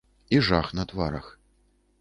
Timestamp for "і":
0.37-0.39